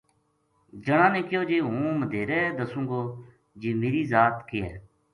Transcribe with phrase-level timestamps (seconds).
[0.85, 3.01] جنا نے کہیو جی ہوں مدیہرے دسوں گو
[3.61, 4.77] جی میری ذات کے ہے